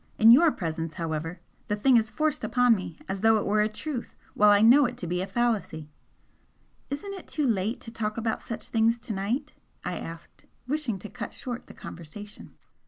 In 0.17 0.31
your 0.31 0.51
presence, 0.51 0.95
however, 0.95 1.41
the 1.67 1.75
thing 1.75 1.95
is 1.95 2.09
forced 2.09 2.43
upon 2.43 2.73
me 2.73 2.97
as 3.07 3.21
though 3.21 3.37
it 3.37 3.45
were 3.45 3.61
a 3.61 3.69
truth, 3.69 4.15
while 4.33 4.49
I 4.49 4.61
know 4.61 4.85
it 4.87 4.97
to 4.97 5.05
be 5.05 5.21
a 5.21 5.27
fallacy." 5.27 5.91
"Isn't 6.89 7.13
it 7.13 7.27
too 7.27 7.45
late 7.45 7.79
to 7.81 7.91
talk 7.91 8.17
about 8.17 8.41
such 8.41 8.69
things 8.69 8.97
to 8.97 9.13
night?" 9.13 9.53
I 9.85 9.99
asked, 9.99 10.45
wishing 10.67 10.97
to 10.97 11.07
cut 11.09 11.35
short 11.35 11.67
the 11.67 11.75
conversation. 11.75 12.55